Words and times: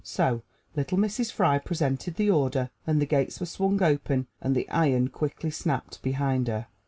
So 0.03 0.41
little 0.75 0.97
Mrs. 0.97 1.31
Fry 1.31 1.59
presented 1.59 2.15
the 2.15 2.31
order, 2.31 2.71
and 2.87 2.99
the 2.99 3.05
gates 3.05 3.39
were 3.39 3.45
swung 3.45 3.83
open 3.83 4.25
and 4.41 4.55
the 4.55 4.67
iron 4.71 5.09
quickly 5.09 5.51
snapped 5.51 6.01
behind 6.01 6.47
her. 6.47 6.65